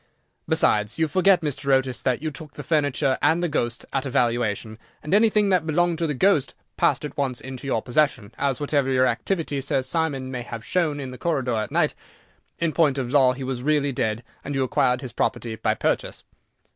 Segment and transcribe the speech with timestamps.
[0.49, 1.71] Besides, you forget, Mr.
[1.71, 5.67] Otis, that you took the furniture and the ghost at a valuation, and anything that
[5.67, 10.31] belonged to the ghost passed at once into your possession, as, whatever activity Sir Simon
[10.31, 11.93] may have shown in the corridor at night,
[12.57, 16.23] in point of law he was really dead, and you acquired his property by purchase."